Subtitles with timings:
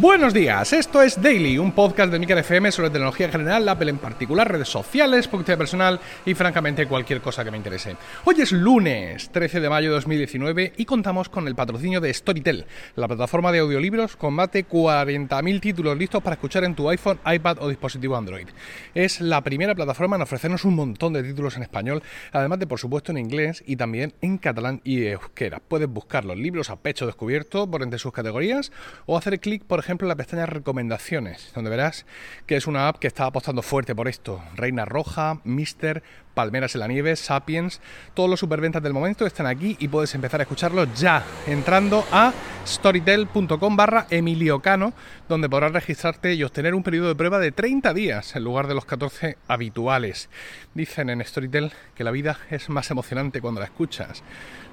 [0.00, 3.90] Buenos días, esto es Daily, un podcast de Miker FM sobre tecnología en general, Apple
[3.90, 7.98] en particular, redes sociales, publicidad personal y francamente cualquier cosa que me interese.
[8.24, 12.64] Hoy es lunes 13 de mayo de 2019 y contamos con el patrocinio de Storytel,
[12.96, 17.20] la plataforma de audiolibros con más de 40.000 títulos listos para escuchar en tu iPhone,
[17.30, 18.48] iPad o dispositivo Android.
[18.94, 22.78] Es la primera plataforma en ofrecernos un montón de títulos en español, además de por
[22.78, 25.60] supuesto en inglés y también en catalán y euskera.
[25.60, 28.72] Puedes buscar los libros a pecho descubierto por entre sus categorías
[29.04, 32.06] o hacer clic por ejemplo ejemplo, la pestaña Recomendaciones, donde verás
[32.46, 34.40] que es una app que está apostando fuerte por esto.
[34.54, 37.80] Reina Roja, Mister, Palmeras en la Nieve, Sapiens,
[38.14, 42.32] todos los superventas del momento están aquí y puedes empezar a escucharlos ya entrando a
[42.66, 44.92] storytel.com barra emiliocano,
[45.28, 48.74] donde podrás registrarte y obtener un periodo de prueba de 30 días en lugar de
[48.74, 50.28] los 14 habituales.
[50.74, 54.22] Dicen en Storytel que la vida es más emocionante cuando la escuchas.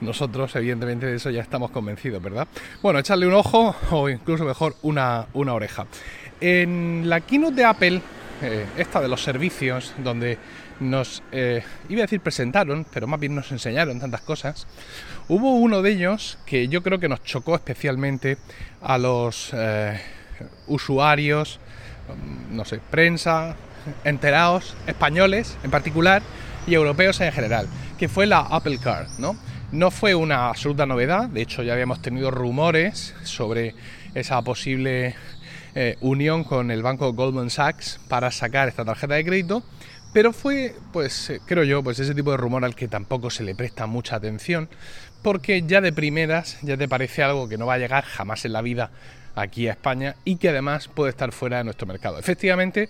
[0.02, 2.48] Nosotros, evidentemente, de eso ya estamos convencidos, ¿verdad?
[2.82, 5.88] Bueno, echarle un ojo o incluso mejor una, una oreja.
[6.40, 8.02] En la keynote de Apple,
[8.42, 10.38] eh, esta de los servicios, donde
[10.80, 14.68] nos, eh, iba a decir presentaron, pero más bien nos enseñaron tantas cosas,
[15.28, 18.38] hubo uno de ellos que yo creo que nos chocó especialmente
[18.82, 20.00] a los eh,
[20.68, 21.60] usuarios,
[22.52, 23.56] no sé, prensa,
[24.04, 26.22] enterados, españoles en particular
[26.66, 27.68] y europeos en general,
[27.98, 29.36] que fue la Apple Car, ¿no?
[29.72, 33.76] No fue una absoluta novedad, de hecho ya habíamos tenido rumores sobre
[34.16, 35.16] esa posible
[35.76, 39.64] eh, unión con el banco Goldman Sachs para sacar esta tarjeta de crédito,
[40.18, 43.44] pero fue, pues eh, creo yo, pues ese tipo de rumor al que tampoco se
[43.44, 44.68] le presta mucha atención,
[45.22, 48.54] porque ya de primeras ya te parece algo que no va a llegar jamás en
[48.54, 48.90] la vida
[49.36, 52.18] aquí a España y que además puede estar fuera de nuestro mercado.
[52.18, 52.90] Efectivamente,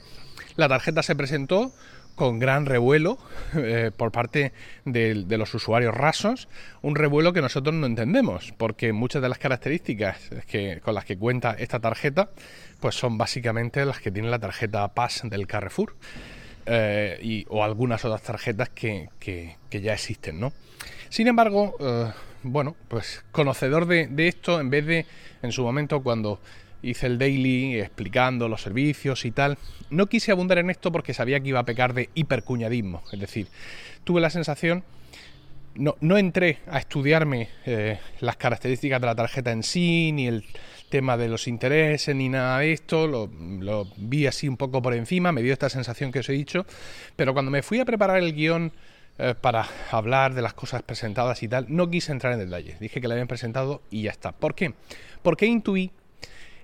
[0.56, 1.74] la tarjeta se presentó
[2.16, 3.18] con gran revuelo
[3.58, 4.54] eh, por parte
[4.86, 6.48] de, los usuarios rasos,
[6.82, 10.30] un revuelo que nosotros no entendemos, porque muchas de las características
[10.82, 12.30] con las que cuenta esta tarjeta,
[12.80, 15.94] pues son básicamente las que tiene la tarjeta Pass del Carrefour.
[16.70, 19.10] Eh, y, o algunas otras tarjetas que,
[19.72, 20.52] ya existen, ¿no?
[21.10, 22.12] Sin embargo, eh,
[22.44, 25.06] bueno, pues conocedor de, de, esto, en vez de
[25.42, 26.42] en su momento cuando
[26.82, 29.58] hice el daily explicando los servicios y tal.
[29.90, 33.04] No quise abundar en esto porque sabía que iba a pecar de hipercuñadismo.
[33.12, 33.48] Es decir,
[34.04, 34.84] tuve la sensación,
[35.78, 40.44] no, entré a estudiarme eh, las características de la tarjeta en sí, ni el
[40.90, 43.08] tema de los intereses, ni nada de esto.
[43.08, 43.30] Lo,
[43.60, 46.66] lo vi así un poco por encima, me dio esta sensación que os he dicho.
[47.16, 48.72] Pero cuando me fui a preparar el guion
[49.20, 52.80] eh, para hablar de las cosas presentadas y tal, no quise entrar en detalles.
[52.80, 54.32] Dije que la habían presentado y ya está.
[54.32, 54.74] ¿Por qué?
[55.22, 55.92] Porque intuí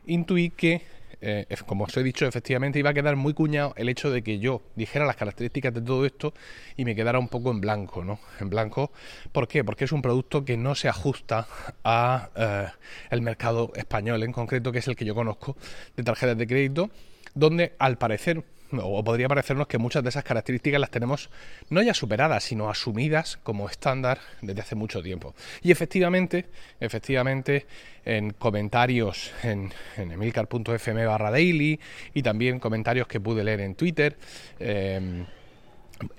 [0.05, 0.81] intuí que,
[1.25, 4.39] eh, como os he dicho, efectivamente iba a quedar muy cuñado el hecho de que
[4.39, 6.33] yo dijera las características de todo esto
[6.75, 8.19] y me quedara un poco en blanco, ¿no?
[8.39, 8.91] En blanco,
[9.31, 9.63] ¿por qué?
[9.63, 11.47] Porque es un producto que no se ajusta
[11.83, 12.67] a eh,
[13.09, 15.55] el mercado español en concreto, que es el que yo conozco
[15.95, 16.89] de tarjetas de crédito,
[17.33, 18.43] donde al parecer
[18.81, 21.29] o podría parecernos que muchas de esas características las tenemos
[21.69, 25.35] no ya superadas, sino asumidas como estándar desde hace mucho tiempo.
[25.61, 26.45] Y efectivamente,
[26.79, 27.65] efectivamente,
[28.05, 31.79] en comentarios en, en emilcar.fm barra daily
[32.13, 34.17] y también comentarios que pude leer en Twitter,
[34.59, 35.25] em,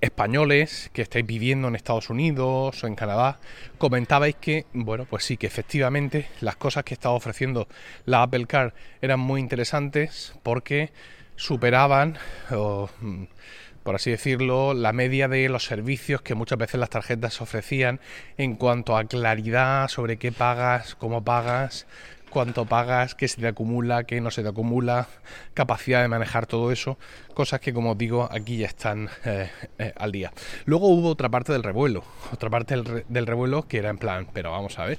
[0.00, 3.38] españoles que estáis viviendo en Estados Unidos o en Canadá,
[3.78, 7.68] comentabais que, bueno, pues sí, que efectivamente las cosas que estaba ofreciendo
[8.06, 10.90] la Apple Car eran muy interesantes porque
[11.36, 12.18] superaban,
[12.50, 13.24] mm,
[13.82, 18.00] por así decirlo, la media de los servicios que muchas veces las tarjetas ofrecían
[18.38, 21.86] en cuanto a claridad sobre qué pagas, cómo pagas,
[22.34, 25.06] cuánto pagas, qué se te acumula, qué no se te acumula,
[25.54, 26.98] capacidad de manejar todo eso,
[27.32, 30.32] cosas que como digo aquí ya están eh, eh, al día.
[30.64, 32.02] Luego hubo otra parte del revuelo,
[32.32, 34.98] otra parte del, del, revuelo que era en plan, pero vamos a ver,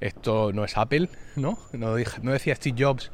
[0.00, 1.58] esto no es Apple, ¿no?
[1.72, 3.10] No, no decía Steve Jobs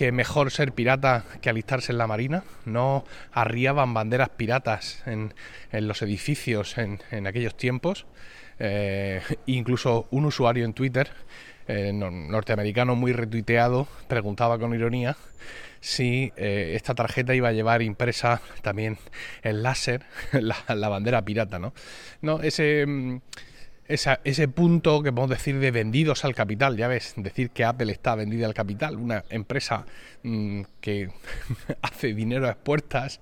[0.00, 2.42] que mejor ser pirata que alistarse en la marina.
[2.64, 5.34] No arriaban banderas piratas en,
[5.72, 8.06] los edificios en, aquellos tiempos.
[8.58, 11.10] Eh, incluso un usuario en Twitter,
[11.68, 15.18] eh, norteamericano muy retuiteado, preguntaba con ironía
[15.80, 18.96] si eh, esta tarjeta iba a llevar impresa también
[19.42, 21.74] el láser, la, la bandera pirata, ¿no?
[22.22, 22.86] No, ese
[23.90, 26.76] ese punto que podemos decir de vendidos al capital.
[26.76, 29.86] Ya ves, decir que Apple está vendida al capital, una empresa
[30.22, 31.10] mm, que
[31.82, 33.20] hace dinero a expuertas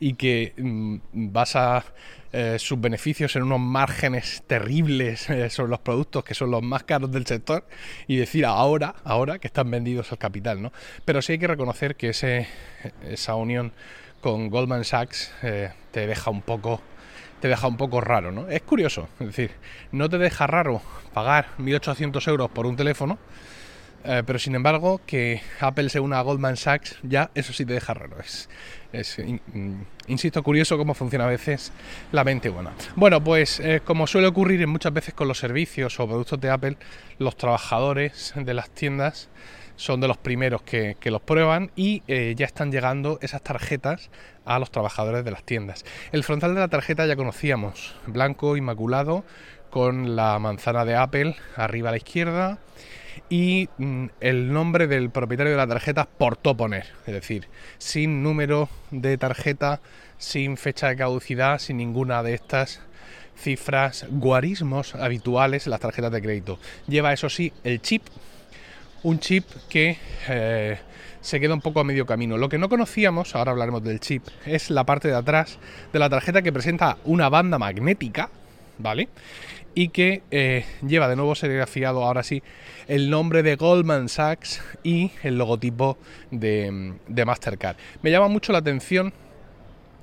[0.00, 1.84] y que mm, basa
[2.32, 6.84] eh, sus beneficios en unos márgenes terribles eh, sobre los productos que son los más
[6.84, 7.66] caros del sector
[8.06, 10.72] y decir ahora, ahora que están vendidos al capital, ¿no?
[11.04, 13.72] Pero sí hay que reconocer que esa unión
[14.20, 16.82] con Goldman Sachs eh, te deja un poco
[17.40, 18.48] te deja un poco raro, ¿no?
[18.48, 19.50] Es curioso, es decir,
[19.92, 20.80] no te deja raro
[21.12, 23.18] pagar 1.800 euros por un teléfono
[24.06, 27.72] eh, pero sin embargo que Apple se una a Goldman Sachs ya eso sí te
[27.72, 28.16] deja raro.
[28.20, 28.48] Es,
[30.06, 31.72] insisto, curioso cómo funciona a veces
[32.12, 32.72] la mente buena.
[32.94, 36.76] Bueno, pues eh, como suele ocurrir muchas veces con los servicios o productos de Apple,
[37.18, 39.28] los trabajadores de las tiendas
[39.76, 44.10] son de los primeros que, los prueban y eh, ya están llegando esas tarjetas
[44.44, 45.84] a los trabajadores de las tiendas.
[46.12, 49.24] El frontal de la tarjeta ya conocíamos, blanco, inmaculado,
[49.70, 52.58] con la manzana de Apple arriba a la izquierda
[53.28, 57.48] y mm, el nombre del propietario de la tarjeta por poner, es decir,
[57.78, 59.80] sin número de tarjeta,
[60.18, 62.80] sin fecha de caducidad, sin ninguna de estas
[63.36, 66.58] cifras guarismos habituales en las tarjetas de crédito.
[66.86, 68.02] Lleva eso sí el chip
[69.06, 69.96] un chip que
[70.28, 70.78] eh,
[71.20, 72.36] se queda un poco a medio camino.
[72.36, 75.60] Lo que no conocíamos, ahora hablaremos del chip, es la parte de atrás
[75.92, 78.30] de la tarjeta que presenta una banda magnética,
[78.78, 79.08] ¿vale?
[79.76, 82.42] Y que eh, lleva de nuevo serigrafiado ahora sí
[82.88, 85.98] el nombre de Goldman Sachs y el logotipo
[86.30, 86.96] de,
[87.26, 87.76] Mastercard.
[88.00, 89.12] Me llama mucho la atención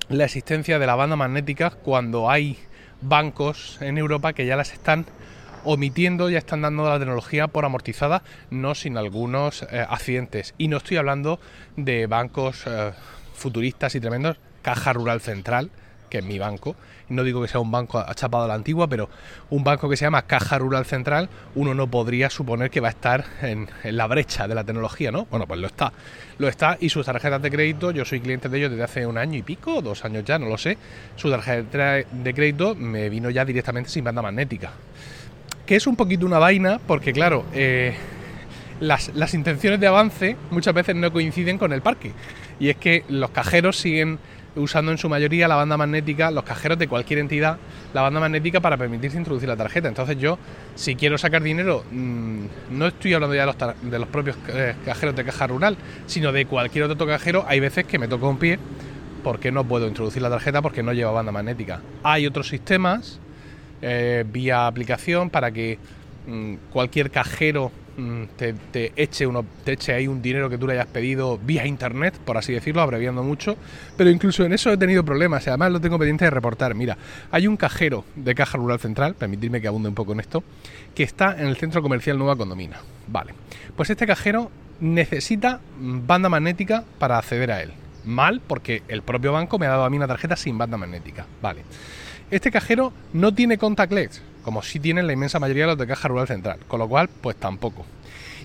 [0.10, 2.60] la existencia de la banda magnética cuando hay
[3.02, 5.08] bancos en Europa que ya las están
[5.64, 8.22] omitiendo, ya están dando la tecnología por amortizada,
[8.52, 10.54] no sin algunos eh, accidentes.
[10.60, 11.40] Y no estoy hablando
[11.78, 12.92] de bancos eh,
[13.34, 15.72] futuristas y tremendos, Caja Rural Central,
[16.14, 16.76] que es mi banco.
[17.10, 19.10] No digo que sea un banco achapado a la antigua, pero
[19.50, 22.92] un banco que se llama Caja Rural Central, uno no podría suponer que va a
[22.92, 25.26] estar en, la brecha de la tecnología, ¿no?
[25.26, 25.92] Bueno, pues lo está.
[26.38, 29.18] Lo está y sus tarjetas de crédito, yo soy cliente de ellos desde hace un
[29.18, 30.78] año y pico, dos años ya, no lo sé.
[31.16, 34.70] Su tarjeta de crédito me vino ya directamente sin banda magnética
[35.66, 37.96] que es un poquito una vaina, porque claro, eh,
[38.82, 42.12] las, intenciones de avance muchas veces no coinciden con el parque.
[42.60, 44.20] Y es que los cajeros siguen
[44.56, 47.58] usando en su mayoría la banda magnética, los cajeros de cualquier entidad,
[47.94, 49.88] la banda magnética para permitirse introducir la tarjeta.
[49.88, 50.38] Entonces yo,
[50.76, 53.46] si quiero sacar dinero, mm, no estoy hablando ya
[53.82, 57.86] de los, propios eh, cajeros de caja rural, sino de cualquier otro cajero, hay veces
[57.86, 58.60] que me toco un pie
[59.24, 61.82] porque no puedo introducir la tarjeta porque no lleva banda magnética.
[62.04, 63.20] Hay otros sistemas
[63.82, 65.78] eh, vía aplicación para que
[66.28, 68.24] mm, cualquier cajero mm,
[68.72, 72.82] te, eche ahí un dinero que tú le hayas pedido vía internet, por así decirlo,
[72.82, 73.58] abreviando mucho.
[73.98, 76.76] Pero incluso en eso he tenido problemas y además lo tengo pendiente de reportar.
[76.76, 76.98] Mira,
[77.32, 80.44] hay un cajero de Caja Rural Central, permitirme que abunde un poco en esto,
[80.96, 82.78] que está en el centro comercial Nueva Condomina.
[83.08, 83.34] Vale,
[83.76, 87.74] pues este cajero necesita banda magnética para acceder a él.
[88.06, 91.26] Mal, porque el propio banco me ha dado a mí una tarjeta sin banda magnética.
[91.42, 91.62] Vale.
[92.32, 96.08] Este cajero no tiene contactless, como sí tienen la inmensa mayoría de los de caja
[96.08, 97.86] rural central, con lo cual, pues tampoco.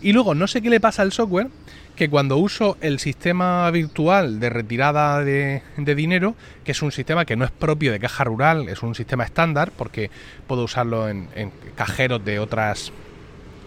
[0.01, 1.49] Y luego, no sé qué le pasa al software,
[1.97, 7.35] que cuando uso el sistema virtual de retirada de, dinero, que es un sistema que
[7.35, 10.11] no es propio de caja rural, es un sistema estándar, porque
[10.47, 11.29] puedo usarlo en,
[11.75, 12.93] cajeros de otras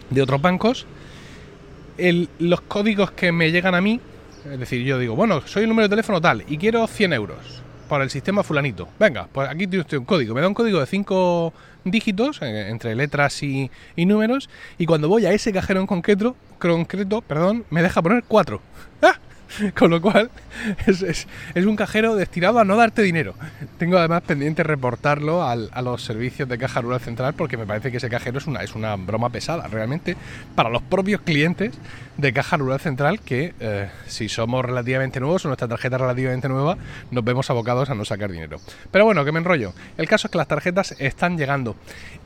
[0.08, 0.86] de otros bancos,
[2.38, 4.00] los códigos que me llegan a mí,
[4.50, 7.61] es decir, yo digo, bueno, soy el número de teléfono tal y quiero 100 euros
[7.92, 8.88] para el sistema fulanito.
[8.98, 10.34] Venga, pues aquí tiene usted un código.
[10.34, 11.52] Me da un código de 5
[11.84, 14.48] dígitos, eh, entre letras y, números,
[14.78, 18.62] y cuando voy a ese cajero en concreto, concreto perdón, me deja poner 4.
[19.02, 19.18] ¡Ah!
[19.76, 20.30] Con lo cual,
[20.86, 21.26] es,
[21.56, 23.34] un cajero destinado a no darte dinero.
[23.78, 27.96] Tengo además pendiente reportarlo a los servicios de Caja Rural Central porque me parece que
[27.98, 30.16] ese cajero es una, es una broma pesada, realmente,
[30.54, 31.72] para los propios clientes
[32.16, 36.48] de Caja Rural Central que, eh, si somos relativamente nuevos o nuestra tarjeta es relativamente
[36.48, 36.76] nueva,
[37.10, 38.58] nos vemos abocados a no sacar dinero.
[38.90, 39.72] Pero bueno, que me enrollo.
[39.96, 41.76] El caso es que las tarjetas están llegando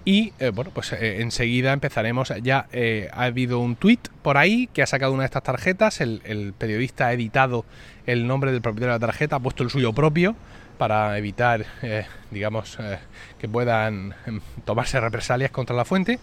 [0.05, 2.33] y, eh, bueno, pues eh, enseguida empezaremos.
[2.43, 2.69] Ya
[3.13, 6.01] ha habido un tweet por ahí que ha sacado una de estas tarjetas.
[6.01, 7.65] El, el periodista editado
[8.07, 10.37] el nombre del propietario de la tarjeta, ha puesto el suyo propio
[10.79, 12.99] para evitar, eh, digamos, eh,
[13.39, 16.19] que puedan em, tomarse represalias contra la fuente.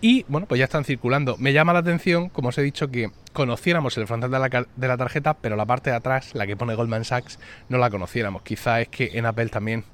[0.00, 1.36] Y bueno, pues ya están circulando.
[1.38, 4.88] Me llama la atención, como os he dicho, que conociéramos el frontal de la, de
[4.88, 7.38] la tarjeta, pero la parte de atrás, la que pone Goldman Sachs,
[7.68, 8.42] no la conociéramos.
[8.42, 9.84] Quizá es que en Apple también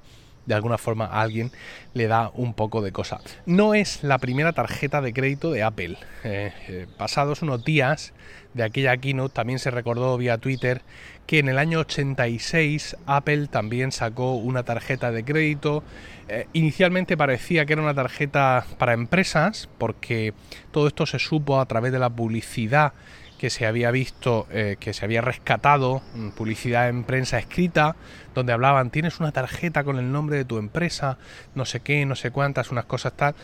[0.50, 1.52] de alguna forma alguien
[1.95, 3.21] le da un poco de cosa.
[3.47, 5.97] No es la primera tarjeta de crédito de Apple.
[6.25, 8.12] Eh, eh, pasados unos días
[8.52, 10.83] de aquella keynote también se recordó vía Twitter
[11.28, 15.85] que en el año 86 Apple también sacó una tarjeta de crédito.
[16.26, 20.35] Eh, inicialmente parecía que era una tarjeta para empresas porque
[20.73, 22.92] todo esto se supo a través de la publicidad
[23.40, 27.97] que se había visto, eh, que se había rescatado, mm, publicidad en prensa escrita,
[28.35, 31.16] donde hablaban, tienes una tarjeta con el nombre de tu empresa,
[31.54, 33.35] no sé qué, no sé cuántas, unas cosas tal.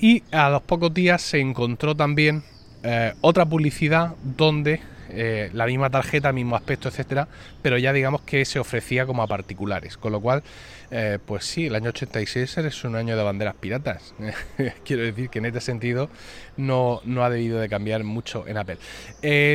[0.00, 2.42] Y a los pocos días se encontró también
[2.82, 4.80] eh, otra publicidad donde
[5.10, 7.28] eh, la misma tarjeta, mismo aspecto, etcétera,
[7.62, 9.96] pero ya digamos que se ofrecía como a particulares.
[9.96, 10.42] Con lo cual,
[10.90, 14.14] eh, pues sí, el año 86 es un año de banderas piratas.
[14.84, 16.10] Quiero decir que en este sentido
[16.56, 18.78] no, no ha debido de cambiar mucho en Apple.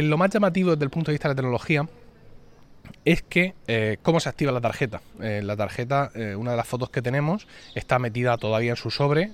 [0.02, 1.88] lo más llamativo desde el punto de vista de la tecnología
[3.06, 3.54] es que
[4.02, 5.02] cómo se activa la tarjeta.
[5.20, 9.32] la tarjeta, una de las fotos que tenemos, está metida todavía en su sobre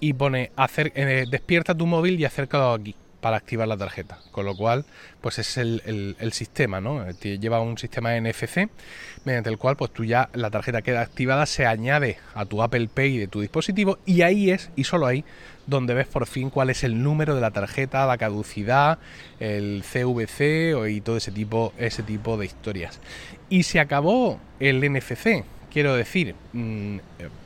[0.00, 0.50] y pone
[1.30, 2.94] despierta tu móvil y acércalo aquí
[3.26, 4.20] para activar la tarjeta.
[4.30, 4.84] Con lo cual,
[5.20, 7.10] pues es el, sistema, ¿no?
[7.10, 8.68] lleva un sistema NFC
[9.24, 12.86] mediante el cual pues tú ya la tarjeta queda activada, se añade a tu Apple
[12.86, 15.24] Pay de tu dispositivo y ahí es, y solo ahí,
[15.66, 19.00] donde ves por fin cuál es el número de la tarjeta, la caducidad,
[19.40, 23.00] el CVC y todo ese tipo, ese tipo de historias.
[23.48, 25.42] Y se acabó el NFC,
[25.72, 26.98] quiero decir, mm,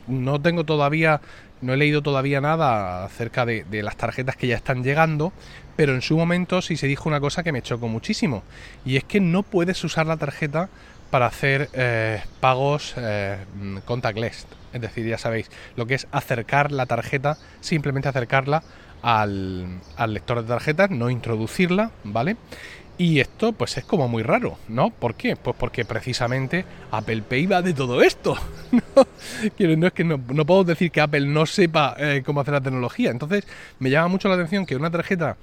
[0.08, 1.22] no tengo todavía
[1.61, 5.33] no he leído todavía nada acerca de, las tarjetas que ya están llegando,
[5.76, 8.43] pero en su momento sí se dijo una cosa que me chocó muchísimo,
[8.85, 10.69] y es que no puedes usar la tarjeta
[11.11, 13.38] para hacer eh, pagos eh,
[13.85, 14.47] contactless.
[14.73, 18.62] Es decir, ya sabéis, lo que es acercar la tarjeta, simplemente acercarla
[19.02, 22.37] al, al lector de tarjetas, no introducirla, ¿vale?
[23.00, 24.90] Y esto pues es como muy raro, ¿no?
[24.90, 25.35] ¿Por qué?
[25.35, 28.37] Pues porque precisamente Apple Pay va de todo esto.
[29.59, 32.61] no, es que no, no, puedo decir que Apple no sepa eh, cómo hacer la
[32.61, 33.11] tecnología.
[33.11, 33.47] Entonces
[33.78, 35.38] me llama mucho la atención que una tarjeta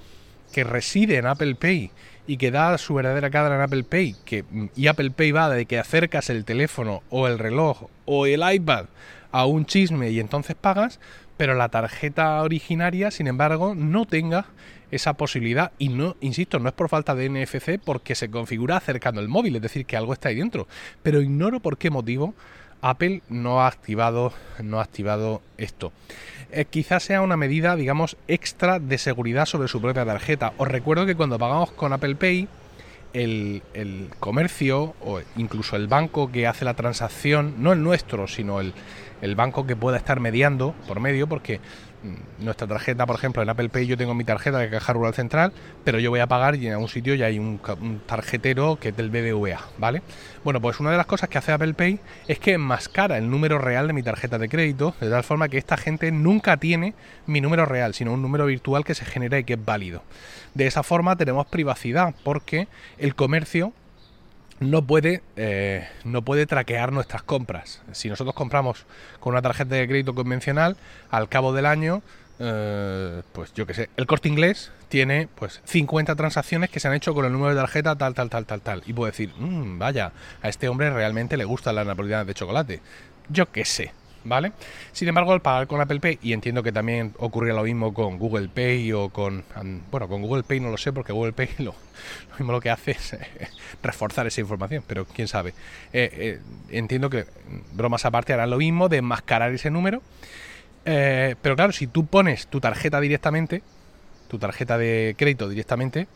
[0.53, 1.89] que reside en Apple Pay
[2.27, 4.45] y que da su verdadera cara en Apple Pay, que,
[4.75, 8.85] y Apple Pay va de que acercas el teléfono o el reloj o el iPad
[9.31, 10.99] a un chisme y entonces pagas,
[11.37, 14.45] pero la tarjeta originaria, sin embargo, no tenga
[14.91, 19.21] esa posibilidad y no, insisto, no es por falta de NFC porque se configura acercando
[19.21, 20.67] el móvil, es decir, que algo está ahí dentro,
[21.03, 22.33] pero ignoro por qué motivo
[22.81, 25.91] Apple no ha activado, no ha activado esto.
[26.51, 30.53] Eh, quizás sea una medida, digamos, extra de seguridad sobre su propia tarjeta.
[30.57, 32.47] Os recuerdo que cuando pagamos con Apple Pay,
[33.13, 38.61] el, el, comercio o incluso el banco que hace la transacción, no el nuestro, sino
[38.61, 38.73] el,
[39.21, 41.59] el banco que pueda estar mediando por medio, porque
[42.39, 45.51] nuestra tarjeta, por ejemplo, en Apple Pay yo tengo mi tarjeta de Caja Rural Central,
[45.83, 47.59] pero yo voy a pagar y en algún sitio ya hay un,
[48.05, 50.01] tarjetero que es del BBVA, ¿vale?
[50.43, 53.57] Bueno, pues una de las cosas que hace Apple Pay es que enmascara el número
[53.57, 56.93] real de mi tarjeta de crédito, de tal forma que esta gente nunca tiene
[57.25, 60.03] mi número real, sino un número virtual que se genera y que es válido.
[60.53, 63.73] De esa forma tenemos privacidad, porque el comercio
[64.59, 67.81] no puede, eh, no puede traquear nuestras compras.
[67.91, 68.85] Si nosotros compramos
[69.19, 70.77] con una tarjeta de crédito convencional,
[71.09, 72.01] al cabo del año,
[72.39, 76.93] eh, pues yo qué sé, el corte inglés tiene pues 50 transacciones que se han
[76.93, 78.83] hecho con el número de tarjeta tal, tal, tal, tal, tal.
[78.85, 80.11] Y puedo decir, mm, vaya,
[80.41, 82.81] a este hombre realmente le gustan las napolitanas de chocolate.
[83.29, 83.91] Yo qué sé,
[84.27, 84.51] ¿vale?
[84.91, 88.17] Sin embargo, al pagar con Apple Pay, y entiendo que también ocurre lo mismo con
[88.17, 89.43] Google Pay o con...
[89.91, 91.75] Bueno, con Google Pay no lo sé porque Google Pay lo,
[92.37, 93.19] mismo lo que hace es eh,
[93.81, 95.53] reforzar esa información, pero quién sabe.
[95.93, 97.25] Eh, eh, entiendo que,
[97.73, 100.01] bromas aparte, harán lo mismo de enmascarar ese número.
[100.83, 103.61] pero claro, si tú pones tu tarjeta directamente,
[104.27, 106.07] tu tarjeta de crédito directamente,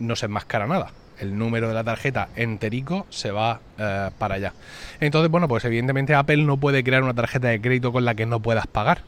[0.00, 4.52] no se enmascara nada el número de la tarjeta enterico se va eh, para allá.
[5.00, 8.26] Entonces, bueno, pues evidentemente Apple no puede crear una tarjeta de crédito con la que
[8.26, 9.02] no puedas pagar.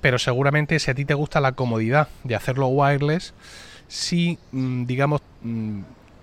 [0.00, 3.34] Pero seguramente si a ti te gusta la comodidad de hacerlo wireless,
[3.88, 5.80] si, mm, digamos, mm,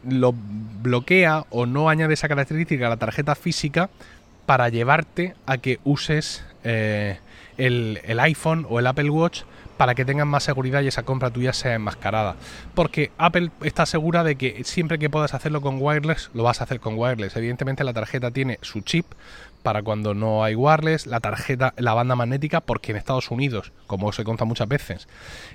[0.09, 0.33] lo
[0.81, 3.89] bloquea o no añade esa característica a la tarjeta física
[4.45, 7.19] para llevarte a que uses eh,
[7.57, 9.43] el, el iPhone o el Apple Watch
[9.77, 12.35] para que tengan más seguridad y esa compra tuya sea enmascarada.
[12.73, 16.65] Porque Apple está segura de que siempre que puedas hacerlo con wireless, lo vas a
[16.65, 17.35] hacer con wireless.
[17.35, 19.05] Evidentemente la tarjeta tiene su chip
[19.63, 24.11] para cuando no hay wireless, la tarjeta, la banda magnética, porque en Estados Unidos, como
[24.13, 25.07] se conta muchas veces,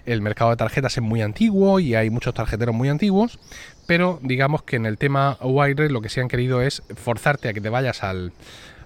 [0.05, 3.39] el mercado de tarjetas es muy antiguo y hay muchos tarjeteros muy antiguos,
[3.87, 7.53] pero digamos que en el tema wireless lo que se han querido es forzarte a
[7.53, 8.33] que te vayas al,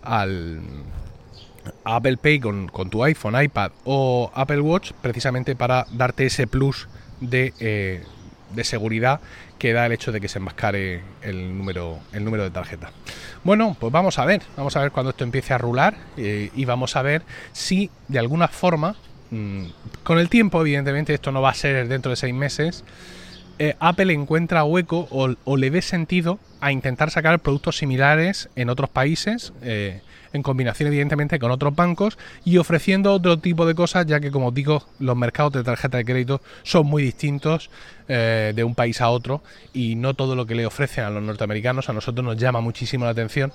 [0.02, 0.60] al
[1.84, 6.88] Apple Pay con, tu iPhone, iPad o Apple Watch precisamente para darte ese plus
[7.20, 8.02] de, eh,
[8.54, 9.20] de, seguridad
[9.58, 12.90] que da el hecho de que se enmascare el número, el número de tarjeta.
[13.44, 16.64] Bueno, pues vamos a ver, vamos a ver cuando esto empiece a rular eh, y
[16.64, 18.96] vamos a ver si de alguna forma,
[19.30, 19.66] mm,
[20.02, 22.84] con el tiempo evidentemente esto no va a ser dentro de seis meses,
[23.58, 28.90] eh, Apple encuentra hueco o, le ve sentido a intentar sacar productos similares en otros
[28.90, 29.54] países
[30.32, 34.50] en combinación evidentemente con otros bancos y ofreciendo otro tipo de cosas, ya que como
[34.50, 37.70] digo, los mercados de tarjeta de crédito son muy distintos
[38.08, 41.22] eh, de un país a otro y no todo lo que le ofrecen a los
[41.22, 43.52] norteamericanos a nosotros nos llama muchísimo la atención,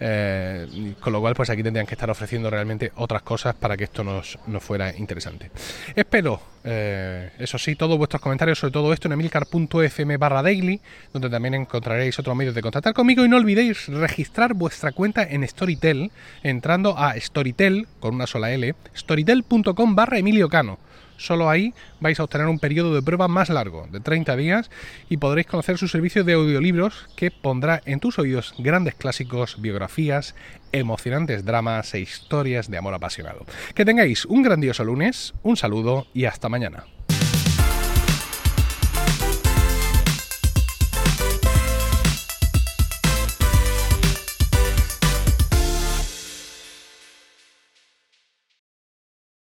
[0.00, 3.84] eh, con lo cual pues aquí tendrían que estar ofreciendo realmente otras cosas para que
[3.84, 5.50] esto nos, nos fuera interesante.
[5.94, 10.80] Espero Eh, eso sí, todos vuestros comentarios sobre todo esto en emilcar.fm barra daily,
[11.12, 13.24] donde también encontraréis otros medios de contactar conmigo.
[13.24, 16.10] Y no olvidéis registrar vuestra cuenta en Storytel,
[16.42, 20.48] entrando a Storytel, con una sola L, storytel.com barra Emilio.
[21.20, 24.70] Solo ahí vais a obtener un periodo de prueba más largo, de 30 días,
[25.10, 30.34] y podréis conocer su servicio de audiolibros que pondrá en tus oídos grandes clásicos, biografías,
[30.72, 33.44] emocionantes dramas e historias de amor apasionado.
[33.74, 36.84] Que tengáis un grandioso lunes, un saludo y hasta mañana.